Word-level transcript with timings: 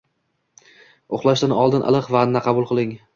Uxlashdan 1.17 1.53
oldin 1.65 1.85
iliq 1.91 2.09
vanna 2.17 2.43
qabul 2.47 2.67
qiling. 2.73 2.97